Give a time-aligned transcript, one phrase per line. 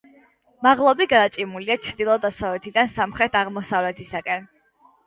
[0.67, 4.53] მაღლობი გადაჭიმულია ჩრდილო-დასავლეთიდან სამხრეთ-აღმოსავლეთისაკენ.